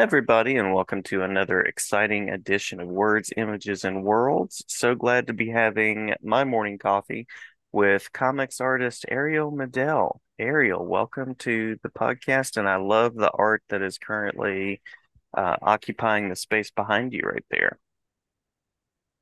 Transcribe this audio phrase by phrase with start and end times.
[0.00, 4.64] Everybody, and welcome to another exciting edition of Words, Images, and Worlds.
[4.66, 7.26] So glad to be having my morning coffee
[7.70, 10.20] with comics artist Ariel Medel.
[10.38, 14.80] Ariel, welcome to the podcast, and I love the art that is currently
[15.36, 17.78] uh, occupying the space behind you right there.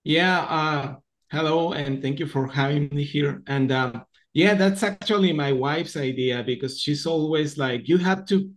[0.04, 0.94] Yeah, uh,
[1.32, 3.42] hello, and thank you for having me here.
[3.48, 8.52] And uh, yeah, that's actually my wife's idea because she's always like, you have to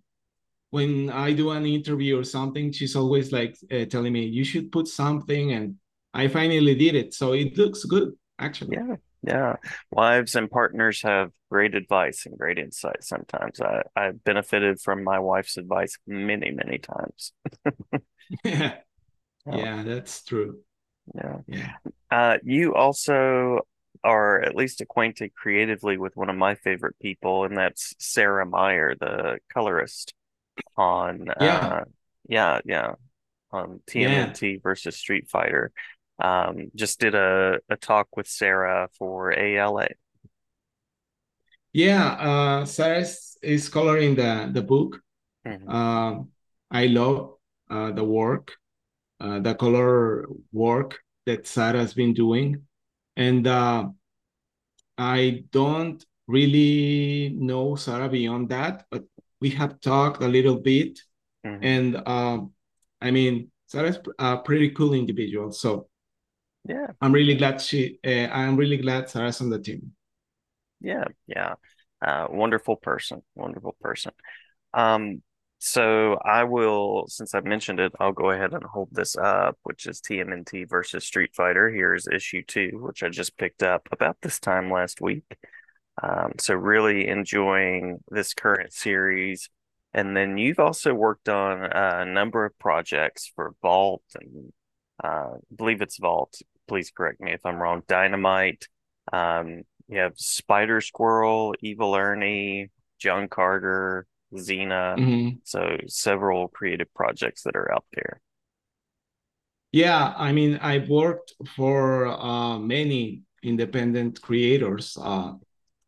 [0.72, 4.72] when I do an interview or something, she's always like uh, telling me you should
[4.72, 5.76] put something, and
[6.14, 7.14] I finally did it.
[7.14, 8.78] So it looks good, actually.
[8.78, 9.56] Yeah, yeah.
[9.92, 13.04] Wives and partners have great advice and great insight.
[13.04, 17.34] Sometimes I I've benefited from my wife's advice many many times.
[18.46, 18.76] yeah,
[19.46, 20.60] yeah, that's true.
[21.14, 21.72] Yeah, yeah.
[22.10, 23.60] Uh, you also
[24.04, 28.96] are at least acquainted creatively with one of my favorite people, and that's Sarah Meyer,
[28.98, 30.14] the colorist
[30.78, 31.86] on Yeah, uh
[32.28, 32.94] yeah yeah
[33.52, 35.72] on yeah, TMNT versus Street Fighter.
[36.20, 39.90] Um, just did a, a talk with Sarah for ALA.
[41.74, 42.14] yeah.
[42.14, 43.06] Uh, Sarah
[43.42, 45.00] is, coloring the the book.
[45.46, 46.32] hmm Um,
[46.72, 47.36] I love
[47.70, 48.54] uh, the work,
[49.20, 52.68] uh, the color work that Sarah's been doing,
[53.18, 53.90] and uh,
[54.98, 59.04] I don't really know Sarah beyond that, but
[59.42, 61.00] we have talked a little bit,
[61.44, 62.54] hmm and um,
[63.02, 65.52] I mean, Sarah's a pretty cool individual.
[65.52, 65.90] So
[66.66, 69.94] Yeah, I'm really glad she, uh, I'm really glad Sarah's on the team.
[70.80, 71.56] yeah, yeah.
[72.06, 74.12] Uh, wonderful person, wonderful person.
[74.74, 75.22] Um,
[75.60, 79.88] so I will, since I've mentioned it, I'll go ahead and hold this up, which
[79.88, 81.70] is TMNT versus Street Fighter.
[81.70, 85.26] Here's issue two, which I just picked up about this time last week.
[86.02, 89.50] Um, so really enjoying this current series.
[89.94, 94.54] And then you've also worked on a number of projects for Vault and
[95.04, 96.34] uh, I believe it's Vault.
[96.68, 97.82] Please correct me if I'm wrong.
[97.88, 98.68] Dynamite.
[99.12, 104.96] Um, you have Spider Squirrel, Evil Ernie, John Carter, Xena.
[104.98, 105.40] Mhm.
[105.44, 108.22] So several creative projects that are out there.
[109.74, 114.98] Yeah, I mean, I've worked for uh, many independent creators.
[115.02, 115.34] Uh,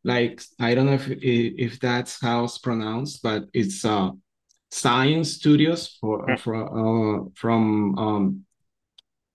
[0.03, 4.11] like I don't know if if that's how it's pronounced, but it's uh,
[4.71, 8.45] Science Studios for for uh, from um,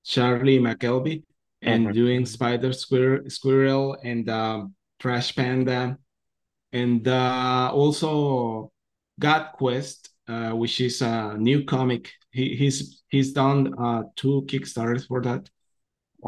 [0.04, 1.22] Charlie McKelvey
[1.64, 1.92] and Mm-hmm.
[1.92, 5.98] doing Spider Squirrel, Squirrel and um, Trash Panda,
[6.72, 8.70] and uh, also
[9.18, 12.12] God Quest, uh, which is a new comic.
[12.30, 15.50] He, he's he's done uh, two Kickstarters for that,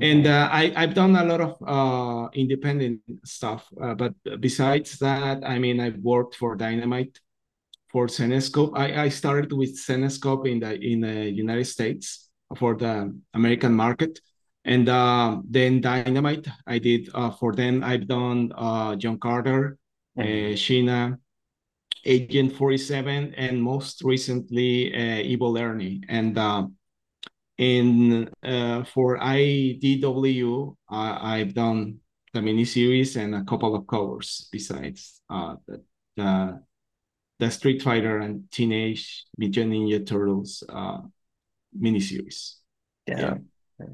[0.02, 3.66] and uh, I I've done a lot of uh, independent stuff.
[3.80, 7.18] Uh, but besides that, I mean, I've worked for Dynamite,
[7.90, 8.72] for Zenescope.
[8.78, 14.20] I, I started with Zenescope in the in the United States for the American market,
[14.64, 16.46] and uh, then Dynamite.
[16.66, 17.82] I did uh, for them.
[17.84, 19.76] I've done uh, John Carter,
[20.18, 20.52] Mm-hmm.
[20.52, 21.18] uh, Sheena,
[22.04, 26.02] Agent Forty Seven, and most recently uh, Evil Ernie.
[26.08, 26.36] And
[27.60, 31.98] in uh, for IDW, uh, I've done
[32.32, 35.82] the miniseries and a couple of covers besides uh, the,
[36.16, 36.62] the
[37.38, 41.00] the Street Fighter and Teenage Mutant Ninja Turtles uh,
[41.78, 42.56] miniseries.
[43.06, 43.34] Yeah.
[43.78, 43.86] Yeah.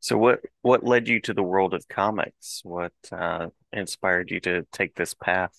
[0.00, 2.60] So what what led you to the world of comics?
[2.62, 5.58] What uh, inspired you to take this path?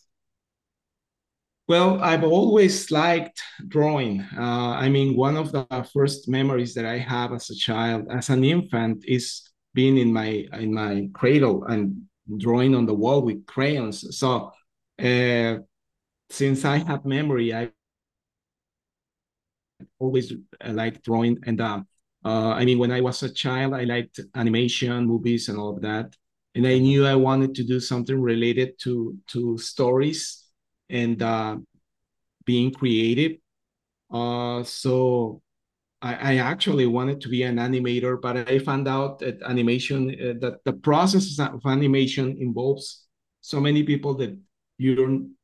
[1.69, 4.21] Well, I've always liked drawing.
[4.35, 8.29] Uh, I mean, one of the first memories that I have as a child, as
[8.29, 12.07] an infant, is being in my in my cradle and
[12.39, 14.17] drawing on the wall with crayons.
[14.17, 14.51] So,
[14.97, 15.57] uh,
[16.31, 17.69] since I have memory, I
[19.99, 21.37] always uh, liked drawing.
[21.45, 21.81] And uh,
[22.25, 25.83] uh, I mean, when I was a child, I liked animation, movies, and all of
[25.83, 26.15] that.
[26.55, 30.48] And I knew I wanted to do something related to to stories
[30.89, 31.57] and uh,
[32.45, 33.37] being creative.
[34.11, 35.41] Uh, so
[36.01, 40.33] I, I actually wanted to be an animator, but I found out that animation, uh,
[40.41, 43.05] that the process of animation involves
[43.41, 44.37] so many people that
[44.77, 45.35] you don't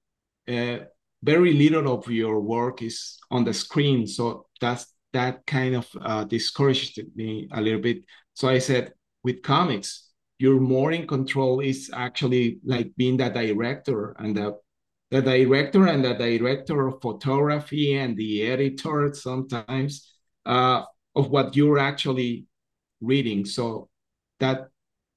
[0.47, 0.85] uh,
[1.23, 4.05] very little of your work is on the screen.
[4.07, 8.03] So that's that kind of uh, discouraged me a little bit.
[8.33, 8.93] So I said,
[9.23, 11.61] with comics, you're more in control.
[11.61, 14.57] Is actually like being the director and the
[15.11, 20.11] the director and the director of photography and the editor sometimes
[20.45, 20.83] uh,
[21.15, 22.45] of what you're actually
[23.01, 23.45] reading.
[23.45, 23.89] So
[24.39, 24.69] that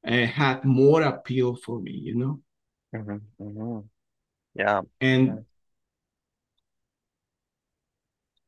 [0.06, 2.40] uh, had more appeal for me, you know.
[2.94, 3.80] hmm hmm
[4.54, 4.82] Yeah.
[5.20, 5.34] Yeah.
[5.34, 5.44] And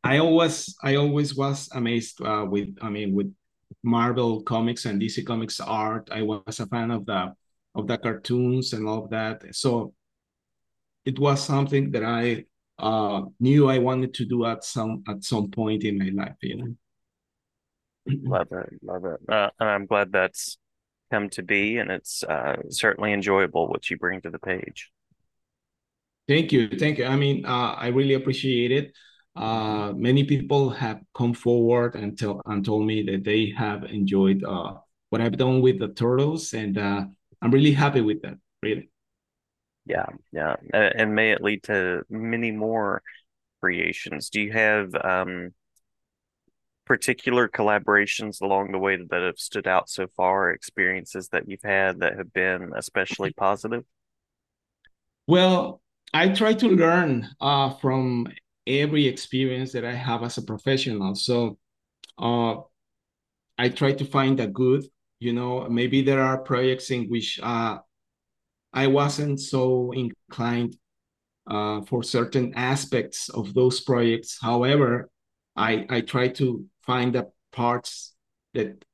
[0.02, 3.34] I always I always was amazed uh, with I mean with
[3.82, 6.08] Marvel comics and DC comics art.
[6.10, 7.34] I was a fan of the
[7.75, 9.54] of the cartoons and all of that.
[9.54, 9.94] So
[11.05, 12.44] it was something that I
[12.79, 16.37] uh, knew I wanted to do at some at some point in my life.
[16.43, 16.75] You know.
[18.25, 19.20] Love it, love it.
[19.29, 20.56] Uh, and I'm glad that's
[21.11, 24.91] come to be, and it's uh, certainly enjoyable what you bring to the page.
[26.26, 27.05] Thank you, thank you.
[27.05, 28.93] I mean, uh, I really appreciate it.
[29.37, 34.43] Uh, many people have come forward and tell and told me that they have enjoyed
[34.44, 34.75] uh,
[35.11, 37.05] what I've done with the turtles, and uh,
[37.43, 38.38] I'm really happy with that.
[38.62, 38.91] Really.
[39.87, 43.03] Yeah, yeah, and may it lead to many more
[43.61, 44.31] creations.
[44.31, 45.53] Do you have um,
[46.85, 52.00] particular collaborations along the way that have stood out so far, experiences that you've had
[52.00, 53.85] that have been especially positive?
[55.27, 58.26] Well, I try to learn uh, from
[58.67, 61.15] every experience that I have as a professional.
[61.15, 61.59] So
[62.19, 62.56] uh,
[63.56, 64.85] I try to find a good,
[65.21, 67.79] you know, maybe there are projects in which uh,
[68.72, 70.76] I wasn't so inclined
[71.50, 74.38] uh, for certain aspects of those projects.
[74.40, 75.11] However,
[75.56, 78.14] I, I try to find the parts
[78.55, 78.84] that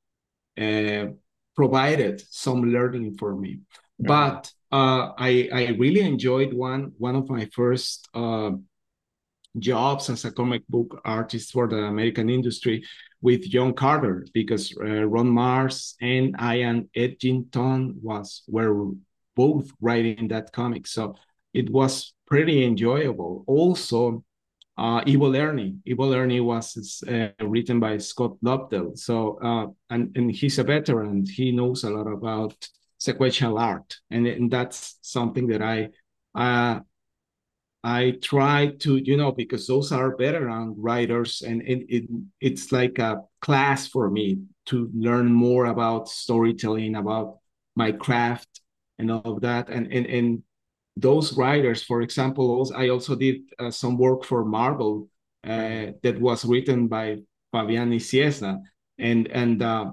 [0.59, 1.13] uh,
[1.55, 3.59] provided some learning for me.
[4.01, 4.07] Mm-hmm.
[4.07, 8.51] But uh, I I really enjoyed one one of my first uh,
[9.57, 12.83] jobs as a comic book artist for the American industry
[13.21, 18.91] with John Carter because uh, Ron Marz and Ian Edginton was were
[19.37, 21.15] both writing that comic, so
[21.53, 23.43] it was pretty enjoyable.
[23.47, 24.23] Also,
[24.77, 25.77] uh, Evil Ernie.
[25.85, 28.97] Evil Ernie was uh, written by Scott Lobdell.
[28.97, 31.25] So, uh, and, and he's a veteran.
[31.25, 32.55] He knows a lot about
[32.99, 33.97] sequential art.
[34.11, 35.89] And, and that's something that I,
[36.35, 36.81] uh,
[37.83, 42.09] I try to, you know, because those are veteran writers and it, it,
[42.39, 47.37] it's like a class for me to learn more about storytelling, about
[47.75, 48.61] my craft
[48.99, 49.69] and all of that.
[49.69, 50.43] And, and, and
[50.95, 55.09] those writers, for example, I also did uh, some work for Marvel
[55.43, 57.17] uh, that was written by
[57.51, 58.59] Fabian Nicieza,
[58.97, 59.91] and and uh,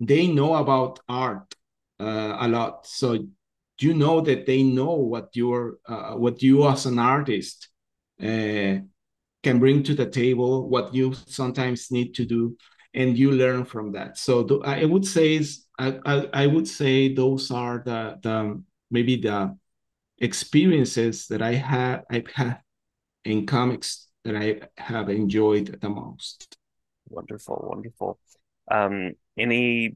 [0.00, 1.54] they know about art
[2.00, 2.86] uh, a lot.
[2.86, 3.26] So
[3.80, 7.68] you know that they know what you're uh, what you as an artist
[8.22, 8.80] uh,
[9.42, 12.56] can bring to the table, what you sometimes need to do,
[12.96, 14.18] and you learn from that.
[14.18, 15.40] So I would say
[15.78, 19.56] I, I, I would say those are the the maybe the
[20.18, 22.60] experiences that I have I've had
[23.24, 26.56] in comics that I have enjoyed the most.
[27.08, 28.18] Wonderful, wonderful.
[28.70, 29.94] Um, any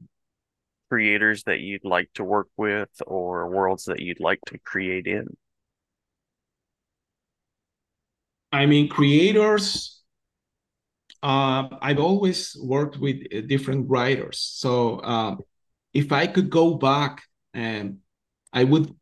[0.89, 5.25] creators that you'd like to work with or worlds that you'd like to create in?
[8.51, 10.00] I mean, creators.
[11.23, 14.39] Uh, I've always worked with different writers.
[14.39, 15.35] So uh,
[15.93, 17.21] if I could go back,
[17.53, 17.99] um,
[18.53, 18.93] I would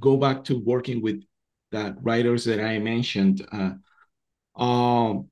[0.00, 1.22] go back to working with
[1.70, 3.46] the writers that I mentioned.
[3.52, 5.28] Uh, um,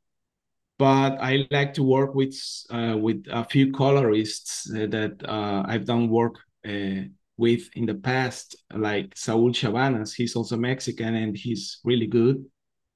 [0.79, 2.37] but I like to work with
[2.71, 6.35] uh, with a few colorists that uh, I've done work
[6.69, 10.15] uh, with in the past, like Saul Chabanas.
[10.15, 12.45] He's also Mexican and he's really good.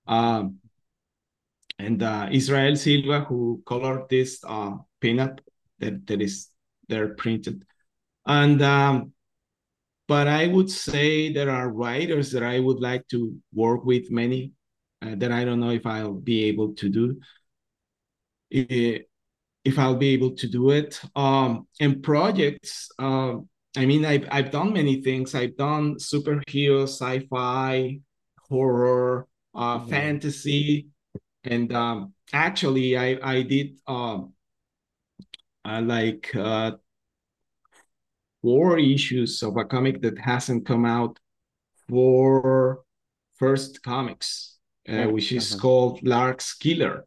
[0.07, 0.57] Um,
[1.87, 5.39] and uh, Israel Silva, who colored this uh, pinup
[5.79, 6.49] that, that is
[6.89, 7.65] there printed.
[8.27, 9.13] And um,
[10.07, 14.53] but I would say there are writers that I would like to work with many
[15.03, 17.21] uh, that I don't know if I'll be able to do.
[18.51, 19.03] If
[19.65, 21.01] if I'll be able to do it.
[21.15, 23.35] Um, and projects, uh,
[23.77, 25.35] I mean, I've, I've done many things.
[25.35, 28.01] I've done superhero, sci-fi,
[28.49, 29.91] horror, uh, mm-hmm.
[29.91, 30.89] fantasy,
[31.45, 34.35] and um, actually, I I did um,
[35.65, 36.73] uh, like uh,
[38.43, 41.19] four issues of a comic that hasn't come out
[41.89, 42.83] for
[43.37, 45.61] first comics, uh, which is uh-huh.
[45.61, 47.07] called Lark's Killer.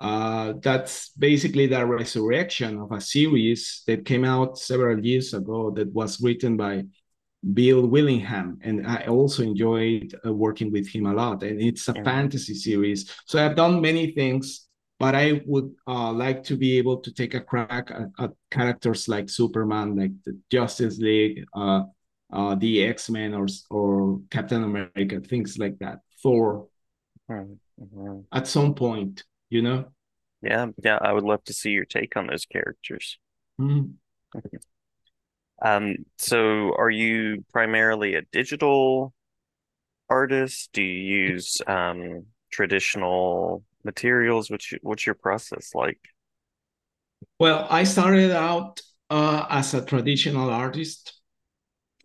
[0.00, 5.90] Uh, that's basically the resurrection of a series that came out several years ago that
[5.92, 6.82] was written by
[7.52, 11.42] Bill Willingham, and I also enjoyed uh, working with him a lot.
[11.42, 12.02] And it's a yeah.
[12.02, 14.64] fantasy series, so I've done many things
[14.98, 19.08] but I would uh, like to be able to take a crack at, at characters
[19.08, 21.82] like Superman, like the Justice League, uh,
[22.32, 25.98] uh, the X Men, or or Captain America, things like that.
[26.22, 26.68] Thor.
[27.30, 28.20] Mm-hmm.
[28.32, 29.86] At some point, you know.
[30.42, 33.18] Yeah, yeah, I would love to see your take on those characters.
[33.60, 34.40] Mm-hmm.
[35.62, 39.12] um, so are you primarily a digital
[40.10, 40.70] artist?
[40.72, 44.50] Do you use um traditional materials?
[44.50, 46.00] What's your, what's your process like?
[47.38, 48.80] Well, I started out
[49.10, 51.20] uh, as a traditional artist,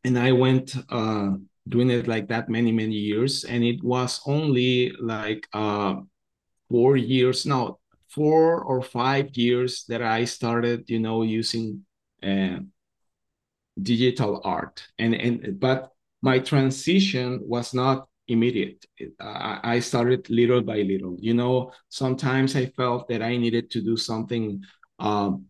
[0.04, 1.32] and I went uh,
[1.68, 5.96] doing it like that many many years, and it was only like uh,
[6.70, 11.86] four years, no, four or five years that I started, you know, using
[12.24, 12.60] uh,
[13.84, 18.86] digital art, and and but my transition was not immediate.
[19.20, 21.18] I, I started little by little.
[21.20, 24.64] You know, sometimes I felt that I needed to do something
[25.00, 25.46] um,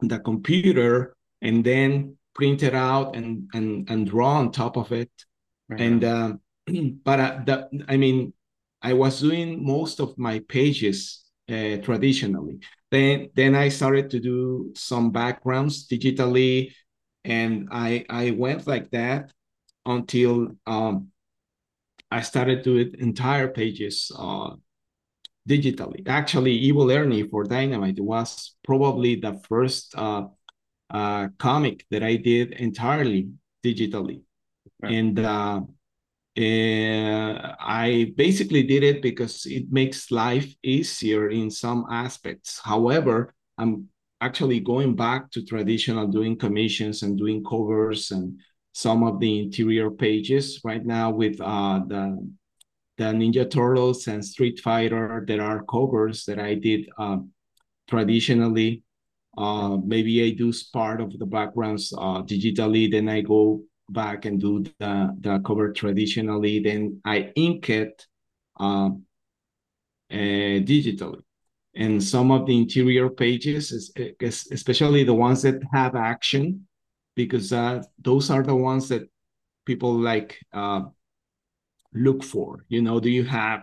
[0.00, 5.10] the computer and then print it out and and and draw on top of it.
[5.70, 5.82] Mm-hmm.
[5.82, 6.32] And uh,
[7.04, 8.32] but uh, the, I mean,
[8.82, 12.60] I was doing most of my pages uh, traditionally.
[12.90, 16.72] Then then I started to do some backgrounds digitally,
[17.24, 19.32] and I I went like that
[19.86, 21.08] until um,
[22.10, 24.50] I started to do entire pages uh,
[25.48, 26.06] digitally.
[26.06, 30.26] Actually, Evil Ernie for Dynamite was probably the first uh,
[30.90, 33.30] uh, comic that I did entirely
[33.64, 34.22] digitally.
[34.80, 34.92] Right.
[34.94, 35.60] And uh,
[36.38, 42.60] uh, I basically did it because it makes life easier in some aspects.
[42.62, 43.88] However, I'm
[44.20, 48.38] actually going back to traditional doing commissions and doing covers and
[48.72, 52.30] some of the interior pages right now with uh, the
[52.96, 55.24] the Ninja Turtles and Street Fighter.
[55.26, 57.18] There are covers that I did uh,
[57.88, 58.82] traditionally.
[59.36, 64.40] Uh, maybe I do part of the backgrounds uh, digitally, then I go back and
[64.40, 68.04] do the, the cover traditionally, then I ink it
[68.58, 68.90] uh,
[70.10, 71.22] uh, digitally.
[71.78, 76.66] And some of the interior pages, especially the ones that have action,
[77.14, 79.08] because uh, those are the ones that
[79.64, 80.82] people like uh,
[81.94, 82.64] look for?
[82.68, 83.62] You know, do you have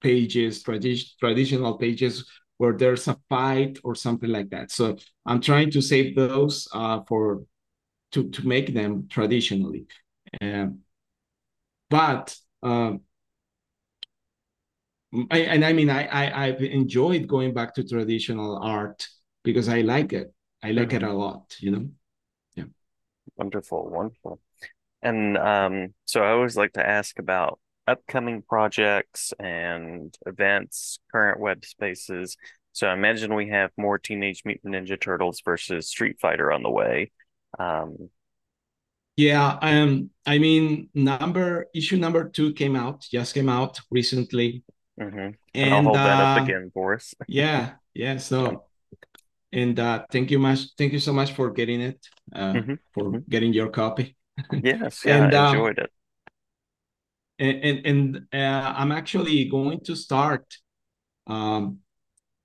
[0.00, 2.24] pages, tradi- traditional pages
[2.58, 4.70] where there's a fight or something like that?
[4.70, 7.42] So I'm trying to save those uh, for
[8.12, 9.86] to to make them traditionally.
[10.40, 10.80] Um,
[11.88, 13.00] but um,
[15.30, 19.06] I, and I mean, I, I I've enjoyed going back to traditional art
[19.42, 20.32] because I like it.
[20.62, 21.56] I like it a lot.
[21.58, 21.88] You know.
[22.54, 22.64] Yeah.
[23.36, 24.40] Wonderful, wonderful.
[25.02, 31.64] And um, so I always like to ask about upcoming projects and events, current web
[31.64, 32.36] spaces.
[32.72, 36.70] So I imagine we have more Teenage Mutant Ninja Turtles versus Street Fighter on the
[36.70, 37.10] way.
[37.58, 38.10] Um,
[39.16, 44.62] yeah, um, I mean, number issue number two came out, just came out recently.
[45.00, 45.18] Mm-hmm.
[45.18, 47.14] And, and, I'll hold uh, that up uh, again for us.
[47.28, 48.18] yeah, yeah.
[48.18, 48.64] So,
[49.52, 52.74] and uh, thank you much, thank you so much for getting it, uh, mm-hmm.
[52.92, 53.30] for mm-hmm.
[53.30, 54.16] getting your copy.
[54.52, 55.90] Yes, yeah, and, I uh, enjoyed it.
[57.38, 60.46] And and, and uh, I'm actually going to start
[61.26, 61.78] um,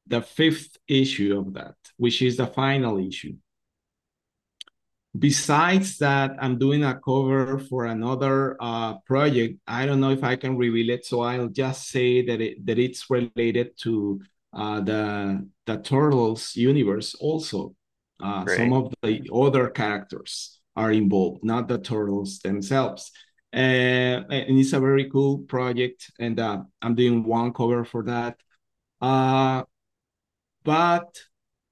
[0.07, 3.35] the fifth issue of that, which is the final issue.
[5.17, 9.59] Besides that, I'm doing a cover for another uh, project.
[9.67, 12.79] I don't know if I can reveal it, so I'll just say that it that
[12.79, 14.21] it's related to
[14.53, 17.75] uh, the the Turtles universe also.
[18.21, 23.11] Uh, some of the other characters are involved, not the turtles themselves.
[23.53, 28.37] Uh, and it's a very cool project, and uh, I'm doing one cover for that.
[29.01, 29.63] Uh,
[30.63, 31.17] but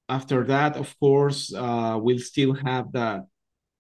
[0.08, 3.26] after that, of course, uh, we'll still have the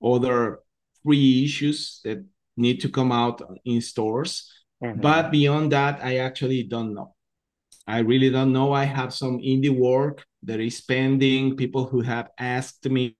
[0.03, 0.59] other
[1.03, 2.23] free issues that
[2.57, 4.51] need to come out in stores.
[4.83, 5.01] Mm-hmm.
[5.01, 7.15] But beyond that, I actually don't know.
[7.87, 8.71] I really don't know.
[8.71, 11.57] I have some indie work that is pending.
[11.57, 13.17] People who have asked me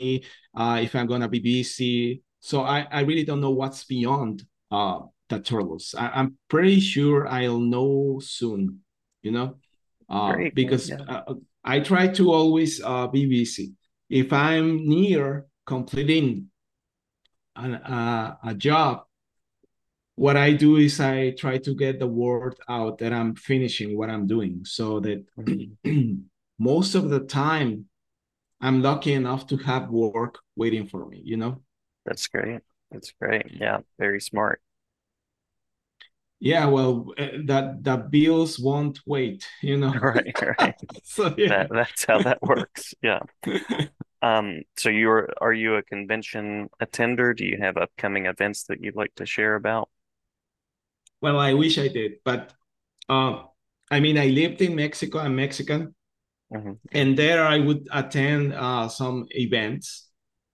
[0.00, 2.22] uh, if I'm gonna be busy.
[2.40, 5.94] So I, I really don't know what's beyond uh, the turtles.
[5.98, 8.80] I, am pretty sure I'll know soon,
[9.22, 9.56] you know,
[10.08, 11.02] uh, because yeah.
[11.08, 13.72] uh, I try to always uh, be busy.
[14.08, 16.50] If I'm near completing
[17.56, 19.04] an, uh, a job,
[20.14, 24.10] what I do is I try to get the word out that I'm finishing what
[24.10, 25.24] I'm doing so that
[26.58, 27.86] most of the time
[28.60, 31.62] I'm lucky enough to have work waiting for me, you know?
[32.04, 32.62] That's great.
[32.90, 33.46] That's great.
[33.60, 34.60] Yeah, very smart.
[36.40, 39.92] Yeah, well, eh, that the bills won't wait, you know.
[40.02, 40.74] Right, right.
[41.04, 41.48] so yeah.
[41.48, 42.94] That, that's how that works.
[43.02, 43.20] Yeah.
[44.22, 47.34] um, so you're are you a convention attender?
[47.34, 49.88] Do you have upcoming events that you'd like to share about?
[51.20, 52.52] Well, I wish I did, but
[53.08, 53.42] uh,
[53.90, 55.18] I mean, I lived in Mexico.
[55.18, 55.94] I'm Mexican,
[56.52, 56.72] Mm-hmm.
[56.92, 60.08] And there I would attend uh, some events.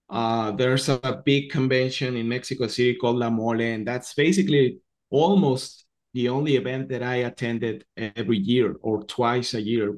[0.09, 4.79] Uh, there's a big convention in Mexico City called La Mole, and that's basically
[5.09, 9.97] almost the only event that I attended every year or twice a year.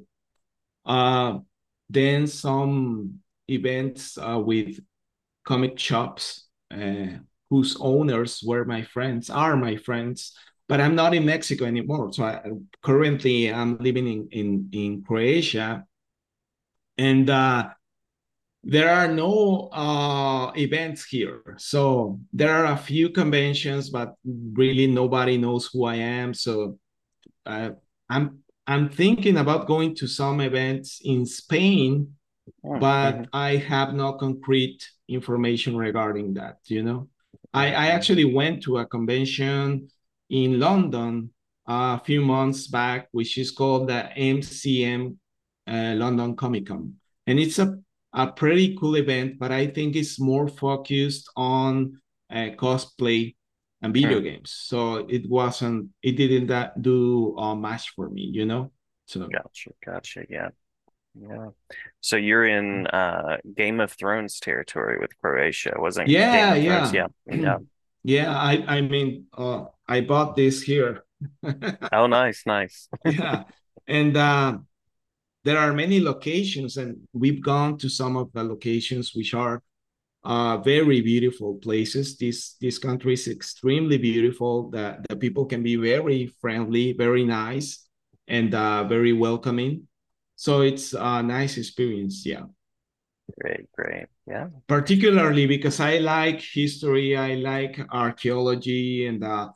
[0.85, 1.39] Uh,
[1.89, 4.79] then some events uh, with
[5.45, 7.07] comic shops uh,
[7.49, 10.33] whose owners were my friends, are my friends,
[10.67, 12.11] but I'm not in Mexico anymore.
[12.11, 12.41] So I,
[12.83, 15.85] currently I'm living in, in, in Croatia.
[16.97, 17.69] And uh,
[18.63, 21.55] there are no uh, events here.
[21.57, 26.33] So there are a few conventions, but really nobody knows who I am.
[26.33, 26.77] So
[27.45, 27.69] uh,
[28.09, 32.16] I'm I'm thinking about going to some events in Spain,
[32.63, 33.23] oh, but mm-hmm.
[33.33, 36.57] I have no concrete information regarding that.
[36.65, 37.09] You know,
[37.53, 39.89] I, I actually went to a convention
[40.29, 41.31] in London
[41.67, 45.15] a few months back, which is called the MCM
[45.67, 46.93] uh, London Comic Con,
[47.25, 47.77] and it's a
[48.13, 52.01] a pretty cool event, but I think it's more focused on
[52.31, 53.35] uh, cosplay
[53.81, 54.23] and video hmm.
[54.25, 54.51] games.
[54.51, 58.71] So it wasn't, it didn't that do uh, much for me, you know.
[59.05, 60.49] So gotcha, gotcha, yeah,
[61.19, 61.49] yeah.
[62.01, 66.09] So you're in uh, Game of Thrones territory with Croatia, wasn't?
[66.09, 67.57] Yeah, yeah, yeah, yeah.
[68.03, 71.03] Yeah, I, I mean, uh, I bought this here.
[71.91, 72.87] oh, nice, nice.
[73.03, 73.43] yeah,
[73.85, 74.59] and uh,
[75.43, 79.61] there are many locations, and we've gone to some of the locations which are
[80.23, 82.17] uh, very beautiful places.
[82.17, 84.69] This this country is extremely beautiful.
[84.69, 87.87] The, the people can be very friendly, very nice,
[88.27, 89.86] and uh, very welcoming.
[90.37, 92.25] So it's a nice experience.
[92.25, 92.45] Yeah.
[93.41, 94.05] Great, great.
[94.27, 94.49] Yeah.
[94.67, 99.49] Particularly because I like history, I like archaeology, and uh,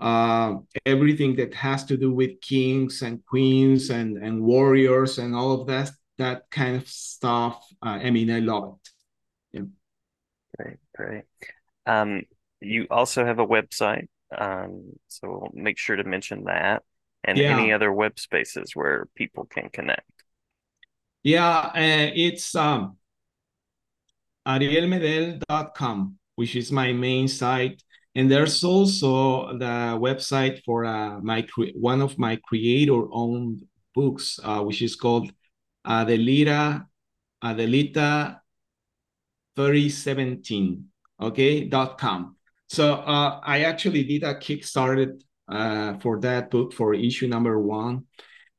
[0.00, 0.54] uh,
[0.86, 5.66] everything that has to do with kings and queens and, and warriors and all of
[5.66, 7.66] that that kind of stuff.
[7.82, 8.90] Uh, I mean, I love it.
[9.58, 9.66] Yeah.
[10.56, 11.24] Great, great.
[11.84, 12.22] Um,
[12.60, 16.84] you also have a website, um, so we'll make sure to mention that
[17.24, 17.56] and yeah.
[17.56, 20.11] any other web spaces where people can connect.
[21.22, 22.96] Yeah, uh, it's um,
[24.46, 27.82] arielmedel.com, which is my main site
[28.14, 33.62] and there's also the website for uh, my one of my creator-owned
[33.94, 35.32] books, uh, which is called
[35.86, 36.86] Adelita
[37.42, 38.38] Adelita
[39.56, 40.86] 3017,
[41.20, 42.36] okay, dot com.
[42.68, 48.04] So uh, I actually did a Kickstarter uh, for that book for issue number one.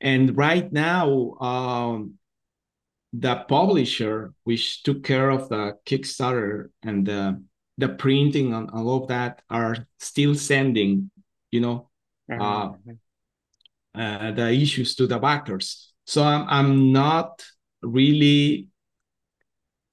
[0.00, 2.14] And right now, um,
[3.16, 7.42] the publisher, which took care of the Kickstarter and the
[7.76, 11.10] the printing and all of that are still sending,
[11.50, 11.90] you know,
[12.30, 12.40] mm-hmm.
[13.96, 15.92] uh, uh, the issues to the backers.
[16.06, 17.44] So I'm, I'm not
[17.82, 18.68] really,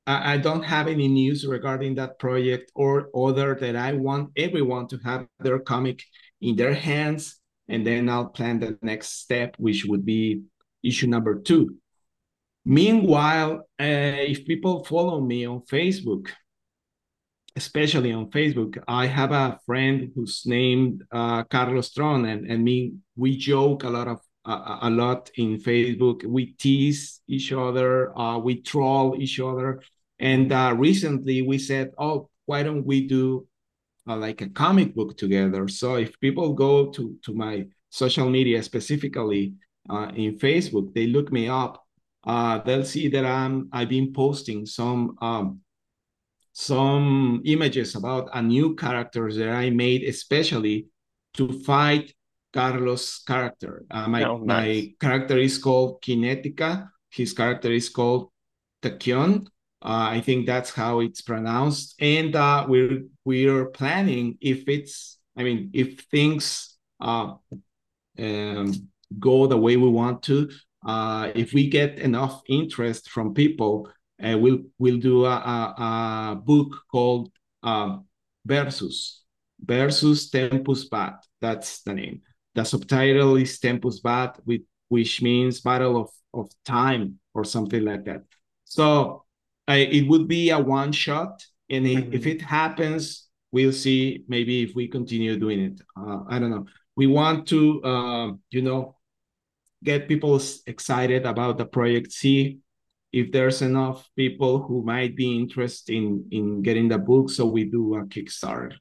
[0.05, 4.88] I, I don't have any news regarding that project or other that I want everyone
[4.89, 6.03] to have their comic
[6.39, 7.39] in their hands.
[7.67, 10.43] And then I'll plan the next step, which would be
[10.84, 11.77] issue number two.
[12.65, 16.30] Meanwhile, uh, if people follow me on Facebook,
[17.56, 22.93] especially on Facebook, I have a friend who's named uh, Carlos Tron, and, and me,
[23.15, 26.26] we joke a lot of uh, a lot in Facebook.
[26.26, 29.82] We tease each other, uh, we troll each other,
[30.19, 33.47] and uh, recently we said, "Oh, why don't we do
[34.08, 38.63] uh, like a comic book together?" So if people go to to my social media,
[38.63, 39.56] specifically
[39.89, 41.84] uh, in Facebook, they look me up.
[42.25, 45.62] They'll see that I'm I've been posting some um,
[46.53, 50.88] some images about a new character that I made especially
[51.36, 52.13] to fight
[52.53, 53.86] Carlos' character.
[53.89, 54.45] Uh, my, oh, nice.
[54.45, 56.89] my character is called Kinetica.
[57.10, 58.31] His character is called
[58.81, 59.47] Takion.
[59.84, 61.95] Uh, I think that's how it's pronounced.
[61.99, 67.36] And uh, we're we're planning if it's, I mean, if things uh,
[68.19, 68.73] um,
[69.17, 70.51] go the way we want to,
[70.86, 73.89] uh, if we get enough interest from people,
[74.24, 75.76] uh, we'll we'll do a, a,
[76.32, 77.32] a book called
[77.63, 77.98] uh,
[78.46, 79.22] Versus
[79.60, 81.26] Versus Tempus Bat.
[81.39, 82.22] That's the name.
[82.56, 88.06] The subtitle is Tempus Bat, with which means Battle of of Time or something like
[88.06, 88.24] that.
[88.65, 89.26] So
[89.67, 92.13] uh, it would be a one shot, and mm-hmm.
[92.13, 94.24] if it happens, we'll see.
[94.28, 96.65] Maybe if we continue doing it, uh, I don't know.
[96.96, 98.98] We want to, uh, you know,
[99.84, 102.12] get people excited about the project.
[102.12, 102.60] See
[103.12, 107.65] if there's enough people who might be interested in in getting the book so we
[107.65, 108.76] do a kickstarter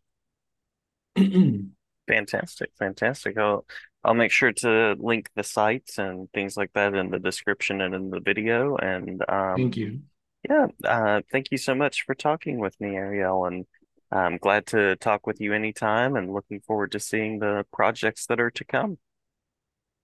[2.08, 3.66] fantastic fantastic i'll
[4.04, 7.94] i'll make sure to link the sites and things like that in the description and
[7.94, 10.00] in the video and um thank you
[10.48, 13.66] yeah uh thank you so much for talking with me ariel and
[14.12, 18.40] I'm glad to talk with you anytime and looking forward to seeing the projects that
[18.40, 18.98] are to come.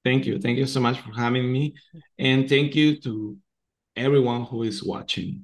[0.07, 0.38] Thank you.
[0.38, 1.75] Thank you so much for having me.
[2.16, 3.37] And thank you to
[3.97, 5.42] everyone who is watching.